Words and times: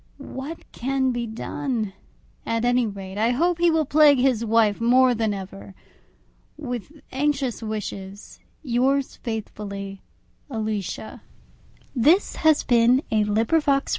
What 0.33 0.71
can 0.71 1.11
be 1.11 1.27
done? 1.27 1.93
At 2.43 2.65
any 2.65 2.87
rate, 2.87 3.19
I 3.19 3.29
hope 3.29 3.59
he 3.59 3.69
will 3.69 3.85
plague 3.85 4.17
his 4.17 4.43
wife 4.43 4.81
more 4.81 5.13
than 5.13 5.31
ever. 5.31 5.75
With 6.57 7.01
anxious 7.11 7.61
wishes, 7.61 8.39
Yours 8.63 9.17
faithfully, 9.17 10.01
ALICIA. 10.49 11.21
XXXIII 11.93 11.93
_Lady 11.99 12.19
Susan 12.19 12.97
to 12.97 13.15
Mrs. 13.15 13.65
Johnson. 13.65 13.81